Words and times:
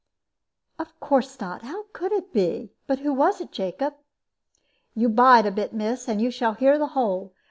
"Of 0.79 0.99
course 0.99 1.39
not. 1.39 1.61
How 1.61 1.83
could 1.93 2.11
it 2.11 2.33
be? 2.33 2.71
But 2.87 3.01
who 3.01 3.13
was 3.13 3.39
it, 3.39 3.51
Jacob?" 3.51 3.93
"You 4.95 5.09
bide 5.09 5.45
a 5.45 5.51
bit, 5.51 5.73
miss, 5.73 6.07
and 6.07 6.19
you 6.19 6.31
shall 6.31 6.53
hear 6.55 6.79
the 6.79 6.87
whole. 6.97 7.33